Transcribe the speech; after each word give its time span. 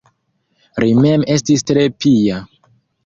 Li 0.83 0.95
mem 1.03 1.25
estis 1.35 1.67
tre 1.73 1.85
pia. 2.05 2.41